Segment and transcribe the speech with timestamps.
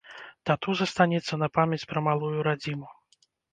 [0.49, 2.93] Тату застанецца на памяць пра малую радзіму.